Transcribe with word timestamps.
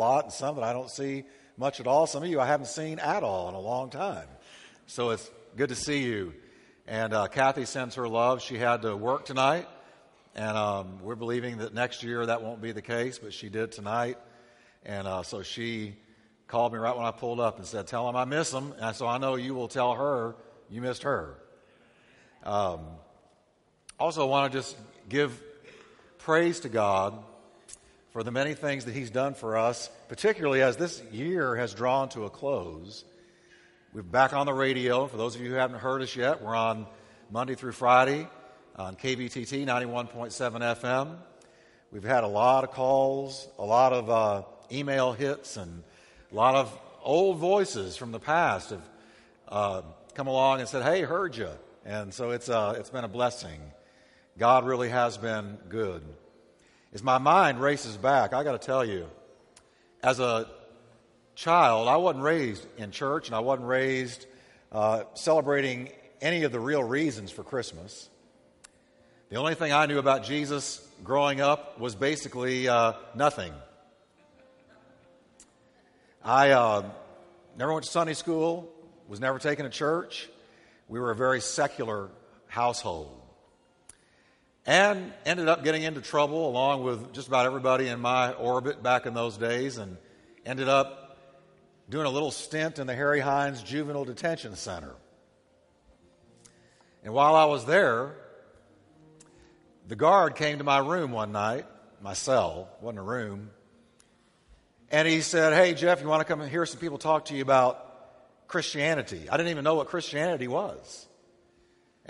lot, 0.00 0.24
and 0.24 0.32
some 0.32 0.54
that 0.56 0.64
I 0.64 0.72
don't 0.72 0.90
see 0.90 1.24
much 1.58 1.78
at 1.78 1.86
all. 1.86 2.06
Some 2.06 2.22
of 2.22 2.28
you 2.30 2.40
I 2.40 2.46
haven't 2.46 2.68
seen 2.68 2.98
at 2.98 3.22
all 3.22 3.50
in 3.50 3.54
a 3.54 3.60
long 3.60 3.90
time. 3.90 4.26
So 4.86 5.10
it's 5.10 5.30
good 5.56 5.68
to 5.68 5.74
see 5.74 6.02
you. 6.02 6.32
And 6.86 7.12
uh, 7.12 7.28
Kathy 7.28 7.66
sends 7.66 7.96
her 7.96 8.08
love. 8.08 8.40
She 8.40 8.56
had 8.56 8.82
to 8.82 8.96
work 8.96 9.26
tonight, 9.26 9.68
and 10.34 10.56
um, 10.56 11.02
we're 11.02 11.16
believing 11.16 11.58
that 11.58 11.74
next 11.74 12.02
year 12.02 12.24
that 12.24 12.42
won't 12.42 12.62
be 12.62 12.72
the 12.72 12.82
case, 12.82 13.18
but 13.18 13.34
she 13.34 13.50
did 13.50 13.72
tonight. 13.72 14.16
And 14.86 15.06
uh, 15.06 15.22
so 15.22 15.42
she 15.42 15.96
called 16.48 16.72
me 16.72 16.78
right 16.78 16.96
when 16.96 17.04
I 17.04 17.10
pulled 17.10 17.38
up 17.38 17.58
and 17.58 17.66
said, 17.66 17.86
Tell 17.86 18.08
him 18.08 18.16
I 18.16 18.24
miss 18.24 18.50
him. 18.50 18.72
And 18.80 18.96
so 18.96 19.06
I 19.06 19.18
know 19.18 19.34
you 19.34 19.54
will 19.54 19.68
tell 19.68 19.94
her 19.94 20.34
you 20.70 20.80
missed 20.80 21.02
her. 21.02 21.36
Um, 22.42 22.80
also, 23.98 24.22
I 24.26 24.30
want 24.30 24.50
to 24.50 24.58
just 24.58 24.78
give 25.10 25.38
praise 26.16 26.60
to 26.60 26.70
God 26.70 27.22
for 28.12 28.22
the 28.24 28.30
many 28.30 28.54
things 28.54 28.86
that 28.86 28.94
He's 28.94 29.10
done 29.10 29.34
for 29.34 29.56
us, 29.56 29.88
particularly 30.08 30.62
as 30.62 30.76
this 30.76 31.02
year 31.12 31.56
has 31.56 31.74
drawn 31.74 32.08
to 32.10 32.24
a 32.24 32.30
close. 32.30 33.04
We're 33.92 34.02
back 34.02 34.32
on 34.32 34.46
the 34.46 34.52
radio. 34.52 35.06
For 35.06 35.16
those 35.16 35.36
of 35.36 35.40
you 35.40 35.50
who 35.50 35.54
haven't 35.54 35.78
heard 35.78 36.02
us 36.02 36.14
yet, 36.16 36.42
we're 36.42 36.54
on 36.54 36.86
Monday 37.30 37.54
through 37.54 37.72
Friday 37.72 38.28
on 38.76 38.96
KVTT 38.96 39.64
91.7 39.64 40.30
FM. 40.80 41.18
We've 41.92 42.04
had 42.04 42.24
a 42.24 42.28
lot 42.28 42.64
of 42.64 42.72
calls, 42.72 43.48
a 43.58 43.64
lot 43.64 43.92
of 43.92 44.10
uh, 44.10 44.42
email 44.72 45.12
hits, 45.12 45.56
and 45.56 45.82
a 46.30 46.34
lot 46.34 46.56
of 46.56 46.76
old 47.02 47.38
voices 47.38 47.96
from 47.96 48.12
the 48.12 48.20
past 48.20 48.70
have 48.70 48.88
uh, 49.48 49.82
come 50.14 50.26
along 50.26 50.60
and 50.60 50.68
said, 50.68 50.82
"Hey, 50.82 51.02
heard 51.02 51.36
you," 51.36 51.50
and 51.84 52.14
so 52.14 52.30
it's 52.30 52.48
uh, 52.48 52.74
it's 52.78 52.90
been 52.90 53.04
a 53.04 53.08
blessing. 53.08 53.60
God 54.38 54.64
really 54.64 54.88
has 54.88 55.18
been 55.18 55.58
good. 55.68 56.02
As 56.92 57.04
my 57.04 57.18
mind 57.18 57.60
races 57.60 57.96
back, 57.96 58.32
I 58.32 58.42
got 58.42 58.60
to 58.60 58.66
tell 58.66 58.84
you, 58.84 59.06
as 60.02 60.18
a 60.18 60.48
child, 61.36 61.86
I 61.86 61.96
wasn't 61.98 62.24
raised 62.24 62.66
in 62.78 62.90
church, 62.90 63.28
and 63.28 63.36
I 63.36 63.38
wasn't 63.38 63.68
raised 63.68 64.26
uh, 64.72 65.04
celebrating 65.14 65.90
any 66.20 66.42
of 66.42 66.50
the 66.50 66.58
real 66.58 66.82
reasons 66.82 67.30
for 67.30 67.44
Christmas. 67.44 68.08
The 69.28 69.36
only 69.36 69.54
thing 69.54 69.72
I 69.72 69.86
knew 69.86 69.98
about 69.98 70.24
Jesus 70.24 70.84
growing 71.04 71.40
up 71.40 71.78
was 71.78 71.94
basically 71.94 72.66
uh, 72.68 72.94
nothing. 73.14 73.52
I 76.24 76.50
uh, 76.50 76.90
never 77.56 77.72
went 77.72 77.84
to 77.84 77.90
Sunday 77.90 78.14
school, 78.14 78.68
was 79.06 79.20
never 79.20 79.38
taken 79.38 79.64
to 79.64 79.70
church. 79.70 80.28
We 80.88 80.98
were 80.98 81.12
a 81.12 81.16
very 81.16 81.40
secular 81.40 82.08
household. 82.48 83.19
And 84.66 85.12
ended 85.24 85.48
up 85.48 85.64
getting 85.64 85.82
into 85.82 86.00
trouble 86.00 86.48
along 86.48 86.84
with 86.84 87.12
just 87.12 87.28
about 87.28 87.46
everybody 87.46 87.88
in 87.88 87.98
my 88.00 88.32
orbit 88.32 88.82
back 88.82 89.06
in 89.06 89.14
those 89.14 89.36
days, 89.36 89.78
and 89.78 89.96
ended 90.44 90.68
up 90.68 91.18
doing 91.88 92.06
a 92.06 92.10
little 92.10 92.30
stint 92.30 92.78
in 92.78 92.86
the 92.86 92.94
Harry 92.94 93.20
Hines 93.20 93.62
Juvenile 93.62 94.04
Detention 94.04 94.54
Center. 94.56 94.94
And 97.02 97.14
while 97.14 97.34
I 97.34 97.46
was 97.46 97.64
there, 97.64 98.14
the 99.88 99.96
guard 99.96 100.36
came 100.36 100.58
to 100.58 100.64
my 100.64 100.78
room 100.78 101.10
one 101.10 101.32
night, 101.32 101.66
my 102.00 102.12
cell, 102.12 102.68
wasn't 102.80 103.00
a 103.00 103.02
room, 103.02 103.50
and 104.90 105.06
he 105.06 105.20
said, 105.20 105.52
Hey, 105.52 105.74
Jeff, 105.74 106.02
you 106.02 106.08
want 106.08 106.20
to 106.20 106.24
come 106.24 106.40
and 106.40 106.50
hear 106.50 106.66
some 106.66 106.80
people 106.80 106.98
talk 106.98 107.26
to 107.26 107.34
you 107.34 107.42
about 107.42 108.48
Christianity? 108.48 109.28
I 109.30 109.36
didn't 109.36 109.50
even 109.50 109.64
know 109.64 109.76
what 109.76 109.88
Christianity 109.88 110.48
was. 110.48 111.06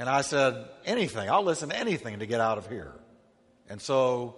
And 0.01 0.09
I 0.09 0.23
said, 0.23 0.67
Anything. 0.87 1.29
I'll 1.29 1.45
listen 1.45 1.69
to 1.69 1.79
anything 1.79 2.21
to 2.21 2.27
get 2.27 2.41
out 2.41 2.57
of 2.57 2.67
here. 2.71 2.95
And 3.69 3.83
so 3.83 4.35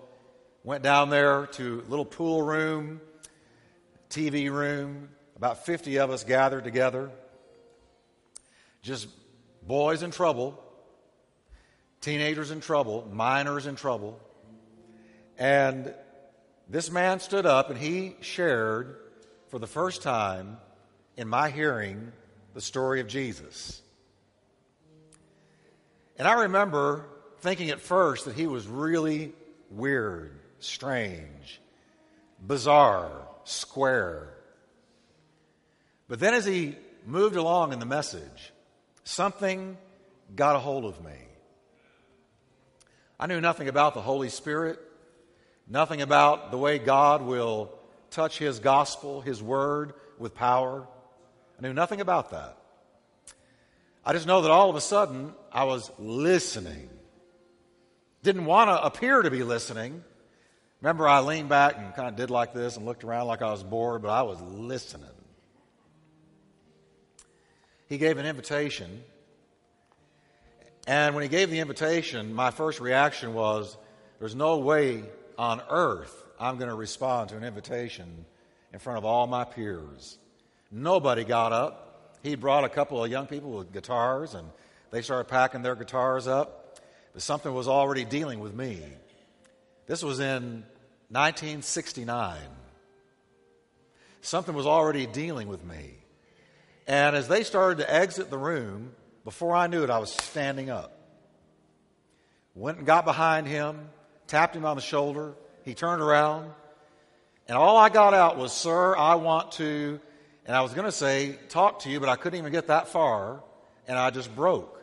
went 0.64 0.82
down 0.82 1.08
there 1.08 1.46
to 1.52 1.84
little 1.88 2.04
pool 2.04 2.42
room, 2.42 3.00
TV 4.10 4.50
room. 4.50 5.10
About 5.36 5.64
50 5.64 6.00
of 6.00 6.10
us 6.10 6.24
gathered 6.24 6.64
together. 6.64 7.12
Just 8.82 9.06
boys 9.64 10.02
in 10.02 10.10
trouble, 10.10 10.60
teenagers 12.00 12.50
in 12.50 12.60
trouble, 12.60 13.08
minors 13.12 13.66
in 13.66 13.76
trouble. 13.76 14.18
And 15.38 15.94
this 16.68 16.90
man 16.90 17.20
stood 17.20 17.46
up 17.46 17.70
and 17.70 17.78
he 17.78 18.16
shared 18.20 18.96
for 19.46 19.60
the 19.60 19.68
first 19.68 20.02
time 20.02 20.56
in 21.16 21.28
my 21.28 21.50
hearing 21.50 22.10
the 22.52 22.60
story 22.60 23.00
of 23.00 23.06
Jesus. 23.06 23.80
And 26.22 26.28
I 26.28 26.42
remember 26.42 27.04
thinking 27.40 27.70
at 27.70 27.80
first 27.80 28.26
that 28.26 28.36
he 28.36 28.46
was 28.46 28.68
really 28.68 29.32
weird, 29.72 30.38
strange, 30.60 31.60
bizarre, 32.40 33.26
square. 33.42 34.32
But 36.06 36.20
then 36.20 36.34
as 36.34 36.44
he 36.44 36.76
moved 37.04 37.34
along 37.34 37.72
in 37.72 37.80
the 37.80 37.86
message, 37.86 38.52
something 39.02 39.76
got 40.36 40.54
a 40.54 40.60
hold 40.60 40.84
of 40.84 41.04
me. 41.04 41.18
I 43.18 43.26
knew 43.26 43.40
nothing 43.40 43.66
about 43.66 43.94
the 43.94 44.00
Holy 44.00 44.28
Spirit 44.28 44.78
nothing 45.68 46.02
about 46.02 46.52
the 46.52 46.56
way 46.56 46.78
God 46.78 47.22
will 47.22 47.72
touch 48.10 48.38
His 48.38 48.60
gospel, 48.60 49.22
His 49.22 49.42
word 49.42 49.94
with 50.20 50.36
power. 50.36 50.86
I 51.58 51.62
knew 51.62 51.72
nothing 51.72 52.00
about 52.00 52.30
that. 52.30 52.61
I 54.04 54.12
just 54.12 54.26
know 54.26 54.42
that 54.42 54.50
all 54.50 54.68
of 54.68 54.76
a 54.76 54.80
sudden 54.80 55.32
I 55.52 55.64
was 55.64 55.90
listening. 55.98 56.88
Didn't 58.22 58.44
want 58.44 58.70
to 58.70 58.82
appear 58.82 59.22
to 59.22 59.30
be 59.30 59.42
listening. 59.42 60.02
Remember, 60.80 61.08
I 61.08 61.20
leaned 61.20 61.48
back 61.48 61.76
and 61.76 61.94
kind 61.94 62.08
of 62.08 62.16
did 62.16 62.30
like 62.30 62.52
this 62.52 62.76
and 62.76 62.84
looked 62.84 63.04
around 63.04 63.28
like 63.28 63.42
I 63.42 63.50
was 63.50 63.62
bored, 63.62 64.02
but 64.02 64.10
I 64.10 64.22
was 64.22 64.40
listening. 64.40 65.06
He 67.88 67.98
gave 67.98 68.18
an 68.18 68.26
invitation. 68.26 69.04
And 70.86 71.14
when 71.14 71.22
he 71.22 71.28
gave 71.28 71.50
the 71.50 71.60
invitation, 71.60 72.34
my 72.34 72.50
first 72.50 72.80
reaction 72.80 73.34
was 73.34 73.76
there's 74.18 74.34
no 74.34 74.58
way 74.58 75.04
on 75.38 75.62
earth 75.70 76.22
I'm 76.40 76.58
going 76.58 76.70
to 76.70 76.74
respond 76.74 77.28
to 77.28 77.36
an 77.36 77.44
invitation 77.44 78.24
in 78.72 78.80
front 78.80 78.98
of 78.98 79.04
all 79.04 79.28
my 79.28 79.44
peers. 79.44 80.18
Nobody 80.72 81.22
got 81.22 81.52
up. 81.52 81.91
He 82.22 82.36
brought 82.36 82.64
a 82.64 82.68
couple 82.68 83.02
of 83.02 83.10
young 83.10 83.26
people 83.26 83.50
with 83.52 83.72
guitars, 83.72 84.34
and 84.34 84.48
they 84.90 85.02
started 85.02 85.28
packing 85.28 85.62
their 85.62 85.74
guitars 85.74 86.26
up. 86.26 86.78
But 87.12 87.22
something 87.22 87.52
was 87.52 87.68
already 87.68 88.04
dealing 88.04 88.40
with 88.40 88.54
me. 88.54 88.80
This 89.86 90.02
was 90.02 90.20
in 90.20 90.64
1969. 91.10 92.38
Something 94.22 94.54
was 94.54 94.66
already 94.66 95.06
dealing 95.06 95.48
with 95.48 95.64
me. 95.64 95.94
And 96.86 97.16
as 97.16 97.28
they 97.28 97.42
started 97.42 97.78
to 97.78 97.92
exit 97.92 98.30
the 98.30 98.38
room, 98.38 98.92
before 99.24 99.54
I 99.54 99.66
knew 99.66 99.82
it, 99.82 99.90
I 99.90 99.98
was 99.98 100.12
standing 100.12 100.70
up. 100.70 100.96
Went 102.54 102.78
and 102.78 102.86
got 102.86 103.04
behind 103.04 103.46
him, 103.46 103.88
tapped 104.26 104.54
him 104.54 104.64
on 104.64 104.76
the 104.76 104.82
shoulder. 104.82 105.34
He 105.64 105.74
turned 105.74 106.02
around, 106.02 106.50
and 107.48 107.56
all 107.56 107.76
I 107.76 107.88
got 107.88 108.14
out 108.14 108.36
was, 108.36 108.52
Sir, 108.52 108.96
I 108.96 109.16
want 109.16 109.52
to, 109.52 110.00
and 110.46 110.56
I 110.56 110.62
was 110.62 110.74
going 110.74 110.86
to 110.86 110.92
say, 110.92 111.38
talk 111.48 111.80
to 111.80 111.90
you, 111.90 112.00
but 112.00 112.08
I 112.08 112.16
couldn't 112.16 112.38
even 112.38 112.52
get 112.52 112.66
that 112.66 112.88
far, 112.88 113.42
and 113.86 113.98
I 113.98 114.10
just 114.10 114.34
broke. 114.34 114.78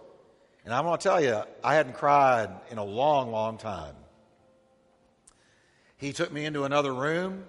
And 0.65 0.73
I'm 0.73 0.85
going 0.85 0.97
to 0.97 1.03
tell 1.03 1.21
you, 1.21 1.41
I 1.63 1.75
hadn't 1.75 1.93
cried 1.93 2.49
in 2.69 2.77
a 2.77 2.83
long, 2.83 3.31
long 3.31 3.57
time. 3.57 3.95
He 5.97 6.13
took 6.13 6.31
me 6.31 6.45
into 6.45 6.63
another 6.63 6.93
room, 6.93 7.43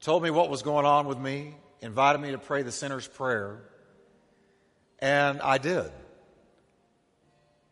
told 0.00 0.22
me 0.22 0.30
what 0.30 0.50
was 0.50 0.62
going 0.62 0.84
on 0.84 1.06
with 1.06 1.18
me, 1.18 1.54
invited 1.80 2.20
me 2.20 2.32
to 2.32 2.38
pray 2.38 2.62
the 2.62 2.72
sinner's 2.72 3.06
prayer, 3.06 3.60
and 4.98 5.40
I 5.40 5.58
did. 5.58 5.90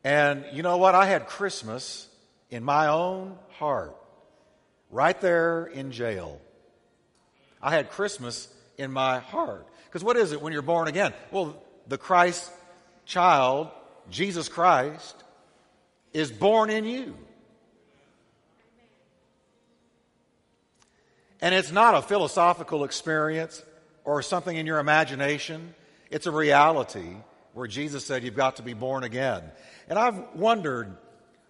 And 0.04 0.44
you 0.52 0.62
know 0.62 0.76
what? 0.76 0.94
I 0.94 1.06
had 1.06 1.26
Christmas 1.26 2.08
in 2.50 2.64
my 2.64 2.86
own 2.86 3.36
heart, 3.58 3.96
right 4.90 5.20
there 5.20 5.66
in 5.66 5.90
jail. 5.90 6.40
I 7.60 7.70
had 7.70 7.90
Christmas 7.90 8.48
in 8.80 8.90
my 8.90 9.20
heart. 9.20 9.66
Because 9.84 10.02
what 10.02 10.16
is 10.16 10.32
it 10.32 10.40
when 10.40 10.52
you're 10.52 10.62
born 10.62 10.88
again? 10.88 11.12
Well, 11.30 11.62
the 11.86 11.98
Christ 11.98 12.50
child, 13.04 13.68
Jesus 14.10 14.48
Christ, 14.48 15.22
is 16.12 16.32
born 16.32 16.70
in 16.70 16.84
you. 16.84 17.16
And 21.40 21.54
it's 21.54 21.72
not 21.72 21.94
a 21.94 22.02
philosophical 22.02 22.84
experience 22.84 23.62
or 24.04 24.22
something 24.22 24.56
in 24.56 24.66
your 24.66 24.78
imagination. 24.78 25.74
It's 26.10 26.26
a 26.26 26.30
reality 26.30 27.16
where 27.54 27.66
Jesus 27.66 28.04
said 28.04 28.24
you've 28.24 28.36
got 28.36 28.56
to 28.56 28.62
be 28.62 28.74
born 28.74 29.04
again. 29.04 29.42
And 29.88 29.98
I've 29.98 30.34
wondered 30.34 30.96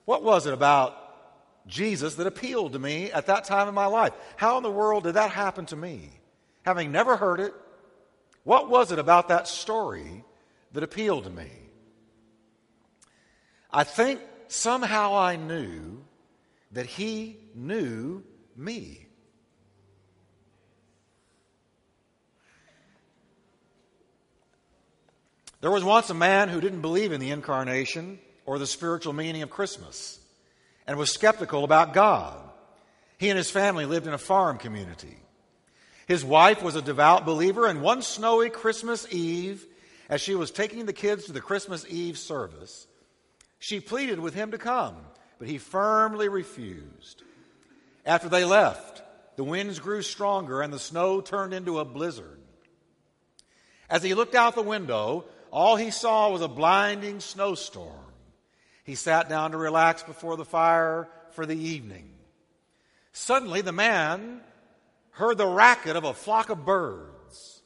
what 0.04 0.22
was 0.22 0.46
it 0.46 0.54
about 0.54 0.96
Jesus 1.66 2.14
that 2.16 2.26
appealed 2.26 2.72
to 2.72 2.78
me 2.78 3.12
at 3.12 3.26
that 3.26 3.44
time 3.44 3.68
in 3.68 3.74
my 3.74 3.86
life? 3.86 4.12
How 4.36 4.56
in 4.56 4.62
the 4.62 4.70
world 4.70 5.04
did 5.04 5.14
that 5.14 5.30
happen 5.30 5.66
to 5.66 5.76
me? 5.76 6.10
having 6.62 6.92
never 6.92 7.16
heard 7.16 7.40
it, 7.40 7.54
what 8.44 8.68
was 8.68 8.92
it 8.92 8.98
about 8.98 9.28
that 9.28 9.48
story 9.48 10.24
that 10.72 10.82
appealed 10.82 11.24
to 11.24 11.30
me? 11.30 11.50
I 13.70 13.84
think 13.84 14.20
somehow 14.48 15.16
I 15.16 15.36
knew 15.36 16.02
that 16.72 16.86
he 16.86 17.38
knew 17.54 18.22
me. 18.56 19.06
There 25.60 25.70
was 25.70 25.84
once 25.84 26.08
a 26.08 26.14
man 26.14 26.48
who 26.48 26.60
didn't 26.60 26.80
believe 26.80 27.12
in 27.12 27.20
the 27.20 27.30
incarnation 27.30 28.18
or 28.46 28.58
the 28.58 28.66
spiritual 28.66 29.12
meaning 29.12 29.42
of 29.42 29.50
Christmas 29.50 30.18
and 30.86 30.98
was 30.98 31.12
skeptical 31.12 31.64
about 31.64 31.92
God. 31.92 32.38
He 33.18 33.28
and 33.28 33.36
his 33.36 33.50
family 33.50 33.84
lived 33.84 34.06
in 34.06 34.14
a 34.14 34.18
farm 34.18 34.56
community. 34.56 35.16
His 36.10 36.24
wife 36.24 36.60
was 36.60 36.74
a 36.74 36.82
devout 36.82 37.24
believer, 37.24 37.68
and 37.68 37.82
one 37.82 38.02
snowy 38.02 38.50
Christmas 38.50 39.06
Eve, 39.12 39.64
as 40.08 40.20
she 40.20 40.34
was 40.34 40.50
taking 40.50 40.84
the 40.84 40.92
kids 40.92 41.26
to 41.26 41.32
the 41.32 41.40
Christmas 41.40 41.86
Eve 41.88 42.18
service, 42.18 42.88
she 43.60 43.78
pleaded 43.78 44.18
with 44.18 44.34
him 44.34 44.50
to 44.50 44.58
come, 44.58 44.96
but 45.38 45.46
he 45.46 45.58
firmly 45.58 46.28
refused. 46.28 47.22
After 48.04 48.28
they 48.28 48.44
left, 48.44 49.04
the 49.36 49.44
winds 49.44 49.78
grew 49.78 50.02
stronger 50.02 50.62
and 50.62 50.72
the 50.72 50.80
snow 50.80 51.20
turned 51.20 51.54
into 51.54 51.78
a 51.78 51.84
blizzard. 51.84 52.40
As 53.88 54.02
he 54.02 54.14
looked 54.14 54.34
out 54.34 54.56
the 54.56 54.62
window, 54.62 55.26
all 55.52 55.76
he 55.76 55.92
saw 55.92 56.28
was 56.28 56.42
a 56.42 56.48
blinding 56.48 57.20
snowstorm. 57.20 58.12
He 58.82 58.96
sat 58.96 59.28
down 59.28 59.52
to 59.52 59.58
relax 59.58 60.02
before 60.02 60.36
the 60.36 60.44
fire 60.44 61.08
for 61.34 61.46
the 61.46 61.56
evening. 61.56 62.10
Suddenly, 63.12 63.60
the 63.60 63.70
man 63.70 64.40
heard 65.20 65.36
the 65.36 65.46
racket 65.46 65.96
of 65.96 66.04
a 66.04 66.14
flock 66.14 66.48
of 66.48 66.64
birds. 66.64 67.62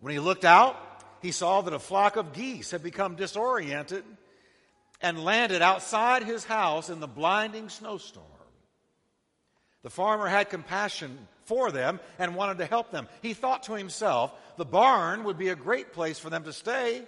When 0.00 0.12
he 0.12 0.18
looked 0.18 0.44
out, 0.44 0.76
he 1.22 1.30
saw 1.30 1.60
that 1.62 1.72
a 1.72 1.78
flock 1.78 2.16
of 2.16 2.32
geese 2.32 2.72
had 2.72 2.82
become 2.82 3.14
disoriented 3.14 4.02
and 5.00 5.24
landed 5.24 5.62
outside 5.62 6.24
his 6.24 6.44
house 6.44 6.90
in 6.90 6.98
the 6.98 7.06
blinding 7.06 7.68
snowstorm. 7.68 8.26
The 9.84 9.90
farmer 9.90 10.26
had 10.26 10.50
compassion 10.50 11.28
for 11.44 11.70
them 11.70 12.00
and 12.18 12.34
wanted 12.34 12.58
to 12.58 12.66
help 12.66 12.90
them. 12.90 13.06
He 13.22 13.32
thought 13.32 13.62
to 13.64 13.74
himself, 13.74 14.32
the 14.56 14.64
barn 14.64 15.22
would 15.22 15.38
be 15.38 15.50
a 15.50 15.56
great 15.56 15.92
place 15.92 16.18
for 16.18 16.30
them 16.30 16.42
to 16.44 16.52
stay. 16.52 17.04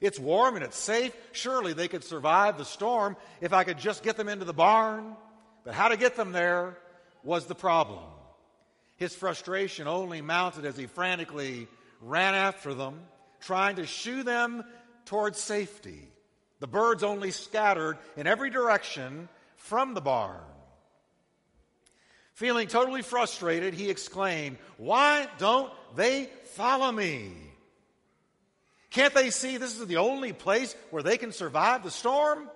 It's 0.00 0.18
warm 0.18 0.54
and 0.54 0.64
it's 0.64 0.78
safe. 0.78 1.12
Surely 1.32 1.72
they 1.72 1.88
could 1.88 2.04
survive 2.04 2.56
the 2.56 2.64
storm 2.64 3.16
if 3.40 3.52
I 3.52 3.64
could 3.64 3.78
just 3.78 4.04
get 4.04 4.16
them 4.16 4.28
into 4.28 4.44
the 4.44 4.52
barn. 4.52 5.16
But 5.64 5.74
how 5.74 5.88
to 5.88 5.96
get 5.96 6.14
them 6.14 6.30
there 6.30 6.78
was 7.24 7.46
the 7.46 7.56
problem. 7.56 8.04
His 9.04 9.14
frustration 9.14 9.86
only 9.86 10.22
mounted 10.22 10.64
as 10.64 10.78
he 10.78 10.86
frantically 10.86 11.68
ran 12.00 12.34
after 12.34 12.72
them, 12.72 13.02
trying 13.38 13.76
to 13.76 13.84
shoo 13.84 14.22
them 14.22 14.64
towards 15.04 15.38
safety. 15.38 16.08
The 16.60 16.66
birds 16.66 17.02
only 17.02 17.30
scattered 17.30 17.98
in 18.16 18.26
every 18.26 18.48
direction 18.48 19.28
from 19.56 19.92
the 19.92 20.00
barn. 20.00 20.40
Feeling 22.32 22.66
totally 22.66 23.02
frustrated, 23.02 23.74
he 23.74 23.90
exclaimed, 23.90 24.56
Why 24.78 25.28
don't 25.36 25.70
they 25.94 26.30
follow 26.54 26.90
me? 26.90 27.30
Can't 28.88 29.12
they 29.12 29.28
see 29.28 29.58
this 29.58 29.78
is 29.78 29.86
the 29.86 29.98
only 29.98 30.32
place 30.32 30.74
where 30.88 31.02
they 31.02 31.18
can 31.18 31.32
survive 31.32 31.82
the 31.82 31.90
storm? 31.90 32.48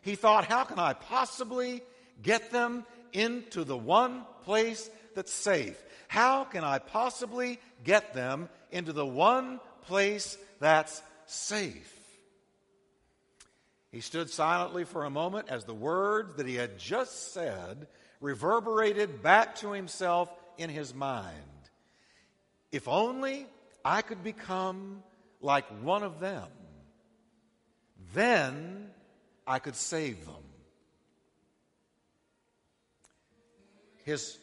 He 0.00 0.14
thought, 0.14 0.46
How 0.46 0.64
can 0.64 0.78
I 0.78 0.94
possibly 0.94 1.82
get 2.22 2.52
them 2.52 2.86
into 3.12 3.64
the 3.64 3.76
one 3.76 4.24
place 4.44 4.88
that's 5.18 5.32
safe? 5.32 5.76
How 6.06 6.44
can 6.44 6.62
I 6.62 6.78
possibly 6.78 7.58
get 7.82 8.14
them 8.14 8.48
into 8.70 8.92
the 8.92 9.04
one 9.04 9.58
place 9.82 10.38
that's 10.60 11.02
safe? 11.26 11.92
He 13.90 14.00
stood 14.00 14.30
silently 14.30 14.84
for 14.84 15.04
a 15.04 15.10
moment 15.10 15.48
as 15.48 15.64
the 15.64 15.74
words 15.74 16.36
that 16.36 16.46
he 16.46 16.54
had 16.54 16.78
just 16.78 17.32
said 17.32 17.88
reverberated 18.20 19.20
back 19.20 19.56
to 19.56 19.72
himself 19.72 20.30
in 20.56 20.70
his 20.70 20.94
mind. 20.94 21.34
If 22.70 22.86
only 22.86 23.48
I 23.84 24.02
could 24.02 24.22
become 24.22 25.02
like 25.40 25.64
one 25.82 26.04
of 26.04 26.20
them, 26.20 26.46
then 28.14 28.90
I 29.48 29.58
could 29.58 29.74
save 29.74 30.24
them. 30.24 30.34
His 34.04 34.38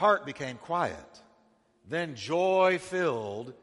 heart 0.00 0.26
became 0.26 0.56
quiet, 0.56 1.20
then 1.88 2.16
joy 2.16 2.78
filled 2.80 3.54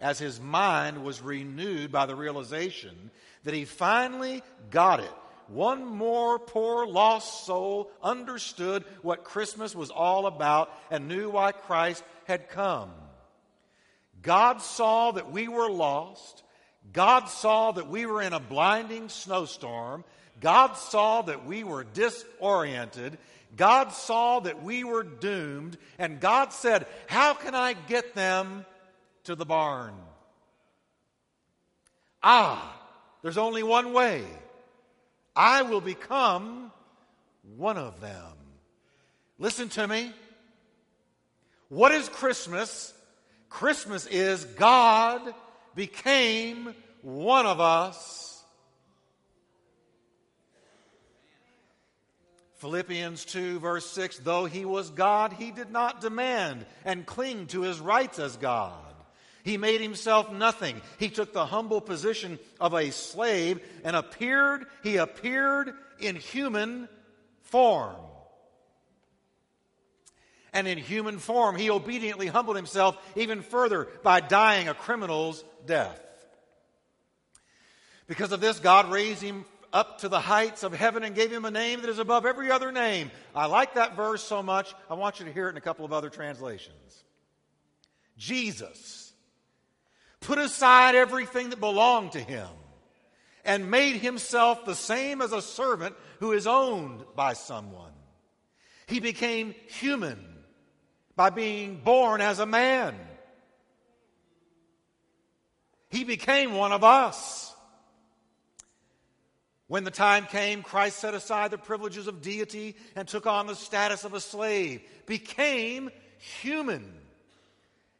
as 0.00 0.18
his 0.18 0.40
mind 0.40 1.02
was 1.02 1.20
renewed 1.20 1.90
by 1.90 2.06
the 2.06 2.14
realization 2.14 3.10
that 3.42 3.54
he 3.54 3.64
finally 3.64 4.42
got 4.70 5.00
it 5.00 5.12
one 5.48 5.84
more 5.84 6.38
poor 6.38 6.86
lost 6.86 7.46
soul 7.46 7.90
understood 8.02 8.84
what 9.02 9.24
Christmas 9.24 9.74
was 9.74 9.90
all 9.90 10.26
about 10.26 10.72
and 10.90 11.08
knew 11.08 11.30
why 11.30 11.52
Christ 11.52 12.02
had 12.24 12.48
come. 12.48 12.90
God 14.22 14.60
saw 14.60 15.12
that 15.12 15.30
we 15.30 15.46
were 15.46 15.70
lost. 15.70 16.42
God 16.92 17.28
saw 17.28 17.72
that 17.72 17.88
we 17.88 18.06
were 18.06 18.22
in 18.22 18.32
a 18.32 18.40
blinding 18.40 19.08
snowstorm. 19.08 20.04
God 20.40 20.76
saw 20.76 21.22
that 21.22 21.46
we 21.46 21.62
were 21.62 21.84
disoriented. 21.84 23.16
God 23.54 23.92
saw 23.92 24.40
that 24.40 24.62
we 24.62 24.84
were 24.84 25.02
doomed. 25.02 25.78
And 25.98 26.20
God 26.20 26.52
said, 26.52 26.86
How 27.06 27.34
can 27.34 27.54
I 27.54 27.74
get 27.74 28.14
them 28.14 28.64
to 29.24 29.34
the 29.34 29.46
barn? 29.46 29.94
Ah, 32.22 32.76
there's 33.22 33.38
only 33.38 33.62
one 33.62 33.92
way. 33.92 34.24
I 35.34 35.62
will 35.62 35.80
become 35.80 36.72
one 37.56 37.76
of 37.76 38.00
them. 38.00 38.32
Listen 39.38 39.68
to 39.70 39.86
me. 39.86 40.12
What 41.68 41.92
is 41.92 42.08
Christmas? 42.08 42.94
Christmas 43.48 44.06
is 44.06 44.44
God 44.44 45.34
became 45.74 46.74
one 47.02 47.46
of 47.46 47.60
us. 47.60 48.15
Philippians 52.66 53.24
2, 53.26 53.60
verse 53.60 53.88
6 53.92 54.18
Though 54.18 54.46
he 54.46 54.64
was 54.64 54.90
God, 54.90 55.32
he 55.32 55.52
did 55.52 55.70
not 55.70 56.00
demand 56.00 56.66
and 56.84 57.06
cling 57.06 57.46
to 57.48 57.60
his 57.60 57.78
rights 57.78 58.18
as 58.18 58.36
God. 58.36 58.74
He 59.44 59.56
made 59.56 59.80
himself 59.80 60.32
nothing. 60.32 60.82
He 60.98 61.08
took 61.08 61.32
the 61.32 61.46
humble 61.46 61.80
position 61.80 62.40
of 62.60 62.74
a 62.74 62.90
slave 62.90 63.60
and 63.84 63.94
appeared, 63.94 64.66
he 64.82 64.96
appeared 64.96 65.74
in 66.00 66.16
human 66.16 66.88
form. 67.42 67.94
And 70.52 70.66
in 70.66 70.78
human 70.78 71.18
form, 71.18 71.54
he 71.54 71.70
obediently 71.70 72.26
humbled 72.26 72.56
himself 72.56 72.98
even 73.14 73.42
further 73.42 73.86
by 74.02 74.18
dying 74.18 74.66
a 74.66 74.74
criminal's 74.74 75.44
death. 75.66 76.00
Because 78.08 78.32
of 78.32 78.40
this, 78.40 78.58
God 78.58 78.90
raised 78.90 79.22
him 79.22 79.44
up 79.76 79.98
to 79.98 80.08
the 80.08 80.18
heights 80.18 80.62
of 80.62 80.72
heaven 80.72 81.02
and 81.02 81.14
gave 81.14 81.30
him 81.30 81.44
a 81.44 81.50
name 81.50 81.82
that 81.82 81.90
is 81.90 81.98
above 81.98 82.24
every 82.24 82.50
other 82.50 82.72
name. 82.72 83.10
I 83.34 83.44
like 83.44 83.74
that 83.74 83.94
verse 83.94 84.22
so 84.22 84.42
much, 84.42 84.74
I 84.88 84.94
want 84.94 85.20
you 85.20 85.26
to 85.26 85.32
hear 85.32 85.48
it 85.48 85.50
in 85.50 85.58
a 85.58 85.60
couple 85.60 85.84
of 85.84 85.92
other 85.92 86.08
translations. 86.08 87.04
Jesus 88.16 89.12
put 90.20 90.38
aside 90.38 90.94
everything 90.94 91.50
that 91.50 91.60
belonged 91.60 92.12
to 92.12 92.20
him 92.20 92.48
and 93.44 93.70
made 93.70 93.96
himself 93.96 94.64
the 94.64 94.74
same 94.74 95.20
as 95.20 95.32
a 95.32 95.42
servant 95.42 95.94
who 96.20 96.32
is 96.32 96.46
owned 96.46 97.04
by 97.14 97.34
someone. 97.34 97.92
He 98.86 98.98
became 98.98 99.54
human 99.68 100.24
by 101.16 101.28
being 101.28 101.82
born 101.84 102.22
as 102.22 102.38
a 102.38 102.46
man. 102.46 102.94
He 105.90 106.04
became 106.04 106.54
one 106.54 106.72
of 106.72 106.82
us. 106.82 107.54
When 109.68 109.84
the 109.84 109.90
time 109.90 110.26
came, 110.26 110.62
Christ 110.62 110.98
set 110.98 111.14
aside 111.14 111.50
the 111.50 111.58
privileges 111.58 112.06
of 112.06 112.22
deity 112.22 112.76
and 112.94 113.08
took 113.08 113.26
on 113.26 113.46
the 113.46 113.56
status 113.56 114.04
of 114.04 114.14
a 114.14 114.20
slave, 114.20 114.82
became 115.06 115.90
human. 116.18 116.92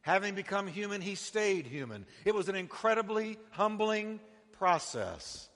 Having 0.03 0.37
become 0.37 0.69
human, 0.69 1.01
he 1.01 1.17
stayed 1.17 1.67
human. 1.67 2.07
It 2.25 2.35
was 2.35 2.49
an 2.49 2.55
incredibly 2.55 3.39
humbling 3.51 4.21
process. 4.53 5.49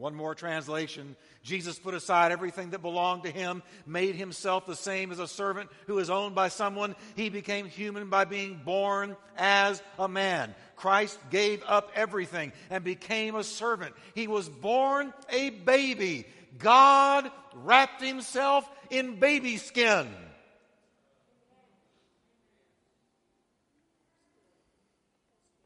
One 0.00 0.14
more 0.14 0.34
translation 0.34 1.14
Jesus 1.42 1.78
put 1.78 1.92
aside 1.92 2.32
everything 2.32 2.70
that 2.70 2.80
belonged 2.80 3.24
to 3.24 3.30
him, 3.30 3.62
made 3.86 4.14
himself 4.14 4.64
the 4.64 4.74
same 4.74 5.12
as 5.12 5.18
a 5.18 5.28
servant 5.28 5.68
who 5.86 5.98
is 5.98 6.08
owned 6.08 6.34
by 6.34 6.48
someone. 6.48 6.96
He 7.16 7.28
became 7.28 7.66
human 7.66 8.08
by 8.08 8.24
being 8.24 8.62
born 8.64 9.14
as 9.36 9.82
a 9.98 10.08
man. 10.08 10.54
Christ 10.74 11.18
gave 11.28 11.62
up 11.66 11.92
everything 11.94 12.52
and 12.70 12.82
became 12.82 13.34
a 13.34 13.44
servant. 13.44 13.94
He 14.14 14.26
was 14.26 14.48
born 14.48 15.12
a 15.28 15.50
baby. 15.50 16.26
God 16.56 17.30
wrapped 17.54 18.02
himself 18.02 18.66
in 18.88 19.20
baby 19.20 19.58
skin. 19.58 20.08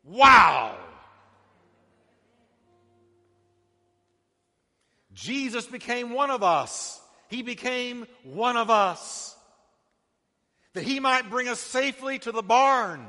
Wow! 0.03 0.84
Jesus 5.15 5.67
became 5.67 6.11
one 6.11 6.31
of 6.31 6.43
us. 6.43 7.01
He 7.29 7.43
became 7.43 8.07
one 8.25 8.57
of 8.57 8.69
us. 8.69 9.35
That 10.75 10.83
he 10.83 11.01
might 11.01 11.31
bring 11.31 11.49
us 11.49 11.61
safely 11.61 12.19
to 12.21 12.33
the 12.33 12.43
barn. 12.43 13.07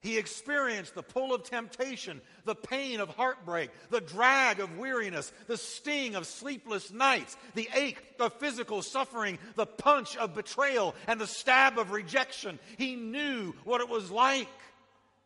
He 0.00 0.16
experienced 0.16 0.94
the 0.94 1.02
pull 1.02 1.34
of 1.34 1.42
temptation, 1.42 2.20
the 2.44 2.54
pain 2.54 3.00
of 3.00 3.08
heartbreak, 3.08 3.70
the 3.90 4.00
drag 4.00 4.60
of 4.60 4.78
weariness, 4.78 5.32
the 5.48 5.56
sting 5.56 6.14
of 6.14 6.26
sleepless 6.26 6.92
nights, 6.92 7.36
the 7.54 7.68
ache 7.74 8.00
of 8.20 8.32
physical 8.34 8.82
suffering, 8.82 9.38
the 9.56 9.66
punch 9.66 10.16
of 10.16 10.34
betrayal, 10.34 10.94
and 11.08 11.20
the 11.20 11.26
stab 11.26 11.78
of 11.78 11.90
rejection. 11.90 12.60
He 12.76 12.94
knew 12.94 13.54
what 13.64 13.80
it 13.80 13.88
was 13.88 14.08
like 14.10 14.48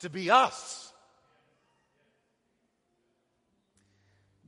to 0.01 0.09
be 0.09 0.31
us. 0.31 0.82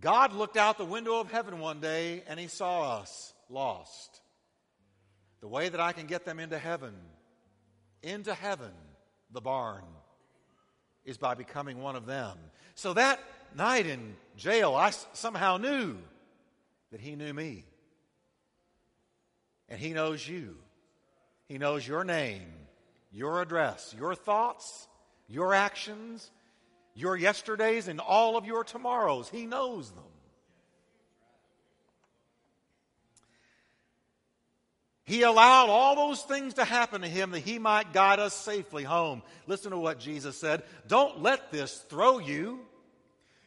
God 0.05 0.35
looked 0.35 0.59
out 0.59 0.77
the 0.77 0.85
window 0.85 1.19
of 1.19 1.33
heaven 1.33 1.61
one 1.61 1.81
day 1.81 2.23
and 2.29 2.39
he 2.39 2.47
saw 2.47 2.99
us 2.99 3.33
lost. 3.49 4.21
The 5.41 5.49
way 5.49 5.71
that 5.71 5.81
I 5.81 5.93
can 5.93 6.07
get 6.07 6.27
them 6.27 6.39
into 6.39 6.59
heaven, 6.59 6.93
into 8.03 8.35
heaven, 8.35 8.73
the 9.33 9.41
barn 9.41 9.83
is 11.07 11.17
by 11.17 11.33
becoming 11.33 11.81
one 11.81 11.97
of 11.97 12.05
them. 12.05 12.37
So 12.75 12.93
that 12.93 13.19
night 13.57 13.87
in 13.87 14.15
jail, 14.37 14.75
I 14.75 14.91
somehow 15.15 15.57
knew 15.57 15.97
that 16.93 17.01
He 17.01 17.17
knew 17.17 17.33
me. 17.33 17.65
And 19.71 19.81
He 19.81 19.95
knows 19.95 20.29
you. 20.29 20.57
He 21.49 21.57
knows 21.57 21.89
your 21.89 22.05
name, 22.05 22.53
your 23.11 23.41
address, 23.41 23.95
your 23.99 24.15
thoughts, 24.15 24.87
your 25.29 25.55
actions, 25.55 26.31
your 26.95 27.17
yesterdays, 27.17 27.89
and 27.89 28.01
all 28.01 28.37
of 28.37 28.47
your 28.47 28.65
tomorrows. 28.65 29.29
He 29.29 29.47
knows 29.47 29.91
them. 29.91 30.05
He 35.07 35.23
allowed 35.23 35.69
all 35.69 35.97
those 35.97 36.23
things 36.23 36.55
to 36.55 36.65
happen 36.65 37.03
to 37.03 37.09
him 37.09 37.33
that 37.33 37.41
he 37.41 37.59
might 37.59 37.93
guide 37.93 38.21
us 38.21 38.33
safely 38.33 38.85
home. 38.85 39.23
Listen 39.47 39.73
to 39.73 39.79
what 39.79 40.01
Jesus 40.01 40.37
said. 40.37 40.63
Don't 40.89 41.23
let 41.23 41.53
this 41.53 41.77
throw 41.91 42.19
you. 42.19 42.61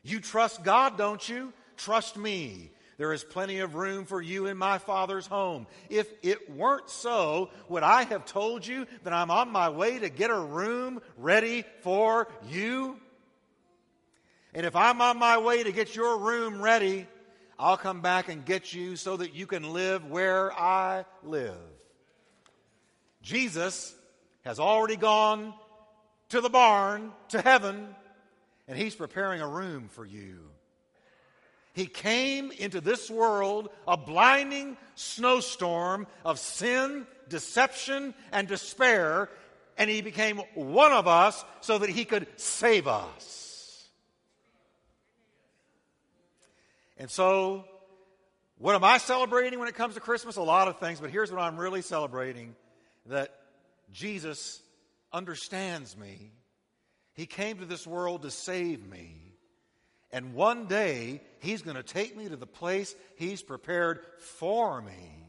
You 0.04 0.20
trust 0.20 0.64
God, 0.64 0.98
don't 0.98 1.28
you? 1.28 1.52
Trust 1.76 2.16
me. 2.16 2.72
There 2.98 3.12
is 3.14 3.24
plenty 3.24 3.60
of 3.60 3.76
room 3.76 4.06
for 4.06 4.22
you 4.22 4.46
in 4.48 4.58
my 4.58 4.78
Father's 4.78 5.28
home. 5.28 5.68
If 5.90 6.08
it 6.24 6.50
weren't 6.52 6.90
so, 6.90 7.50
would 7.70 7.84
I 7.84 8.04
have 8.04 8.26
told 8.26 8.66
you 8.66 8.86
that 9.04 9.14
I'm 9.14 9.32
on 9.32 9.52
my 9.52 9.70
way 9.70 10.00
to 10.00 10.10
get 10.10 10.30
a 10.30 10.40
room 10.40 11.02
ready 11.18 11.64
for 11.82 12.28
you? 12.50 13.00
And 14.58 14.66
if 14.66 14.76
I'm 14.76 15.00
on 15.02 15.20
my 15.20 15.38
way 15.38 15.62
to 15.62 15.72
get 15.72 15.96
your 15.96 16.18
room 16.18 16.60
ready, 16.60 17.06
I'll 17.60 17.78
come 17.78 18.02
back 18.02 18.28
and 18.28 18.44
get 18.44 18.74
you 18.74 18.96
so 18.96 19.18
that 19.18 19.36
you 19.36 19.46
can 19.46 19.72
live 19.72 20.10
where 20.10 20.52
I 20.52 21.06
live. 21.24 21.54
Jesus 23.22 23.94
has 24.46 24.60
already 24.60 24.96
gone 24.96 25.54
to 26.30 26.42
the 26.42 26.50
barn, 26.50 27.12
to 27.30 27.40
heaven, 27.40 27.88
and 28.68 28.76
he's 28.76 28.96
preparing 28.96 29.42
a 29.42 29.48
room 29.48 29.90
for 29.90 30.04
you. 30.04 30.40
He 31.74 31.86
came 31.86 32.50
into 32.50 32.82
this 32.82 33.12
world 33.12 33.70
a 33.88 33.96
blinding 33.96 34.76
snowstorm 34.96 36.08
of 36.26 36.40
sin, 36.40 37.06
deception, 37.30 38.16
and 38.32 38.48
despair, 38.48 39.30
and 39.78 39.88
he 39.88 40.02
became 40.02 40.42
one 40.56 40.94
of 40.94 41.08
us 41.08 41.46
so 41.62 41.78
that 41.78 41.92
he 41.92 42.06
could 42.06 42.26
save 42.38 42.88
us. 42.88 43.47
And 46.98 47.10
so, 47.12 47.66
what 48.58 48.76
am 48.76 48.84
I 48.84 48.98
celebrating 48.98 49.60
when 49.60 49.68
it 49.68 49.76
comes 49.76 49.94
to 49.94 50.00
Christmas? 50.00 50.36
A 50.36 50.42
lot 50.42 50.68
of 50.68 50.80
things, 50.80 51.00
but 51.00 51.12
here's 51.12 51.32
what 51.32 51.40
I'm 51.40 51.58
really 51.58 51.82
celebrating 51.82 52.56
that 53.06 53.34
Jesus 53.92 54.62
understands 55.14 55.96
me. 55.96 56.32
He 57.14 57.26
came 57.26 57.60
to 57.60 57.66
this 57.66 57.86
world 57.86 58.24
to 58.24 58.32
save 58.32 58.88
me. 58.88 59.22
And 60.12 60.34
one 60.34 60.66
day, 60.66 61.22
He's 61.40 61.62
going 61.62 61.76
to 61.78 61.84
take 61.84 62.18
me 62.18 62.30
to 62.30 62.36
the 62.36 62.48
place 62.48 62.96
He's 63.16 63.44
prepared 63.44 64.00
for 64.20 64.82
me. 64.82 65.26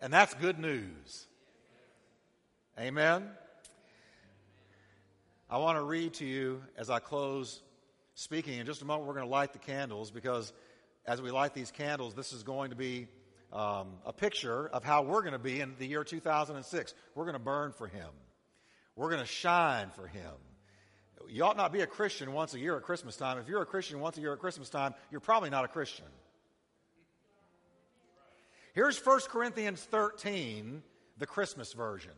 And 0.00 0.12
that's 0.12 0.34
good 0.34 0.58
news. 0.58 1.26
Amen. 2.78 3.28
I 5.50 5.58
want 5.58 5.76
to 5.76 5.82
read 5.82 6.14
to 6.14 6.24
you 6.24 6.62
as 6.78 6.88
I 6.88 6.98
close 6.98 7.60
speaking. 8.14 8.58
In 8.58 8.66
just 8.66 8.82
a 8.82 8.84
moment, 8.84 9.06
we're 9.06 9.14
going 9.14 9.26
to 9.26 9.30
light 9.30 9.52
the 9.52 9.58
candles 9.58 10.10
because 10.10 10.52
as 11.06 11.20
we 11.20 11.30
light 11.30 11.54
these 11.54 11.70
candles, 11.70 12.14
this 12.14 12.32
is 12.32 12.42
going 12.42 12.70
to 12.70 12.76
be 12.76 13.08
um, 13.52 13.88
a 14.06 14.12
picture 14.12 14.68
of 14.68 14.84
how 14.84 15.02
we're 15.02 15.22
going 15.22 15.32
to 15.32 15.38
be 15.38 15.60
in 15.60 15.74
the 15.78 15.86
year 15.86 16.04
2006. 16.04 16.94
We're 17.14 17.24
going 17.24 17.34
to 17.34 17.38
burn 17.38 17.72
for 17.72 17.86
Him, 17.86 18.08
we're 18.96 19.10
going 19.10 19.22
to 19.22 19.26
shine 19.26 19.90
for 19.90 20.06
Him. 20.06 20.32
You 21.28 21.44
ought 21.44 21.56
not 21.56 21.72
be 21.72 21.82
a 21.82 21.86
Christian 21.86 22.32
once 22.32 22.52
a 22.54 22.58
year 22.58 22.76
at 22.76 22.82
Christmas 22.82 23.16
time. 23.16 23.38
If 23.38 23.48
you're 23.48 23.62
a 23.62 23.66
Christian 23.66 24.00
once 24.00 24.18
a 24.18 24.20
year 24.20 24.32
at 24.32 24.40
Christmas 24.40 24.68
time, 24.68 24.92
you're 25.10 25.20
probably 25.20 25.50
not 25.50 25.64
a 25.64 25.68
Christian. 25.68 26.06
Here's 28.74 28.98
1 28.98 29.20
Corinthians 29.28 29.82
13, 29.82 30.82
the 31.18 31.26
Christmas 31.26 31.74
version. 31.74 32.12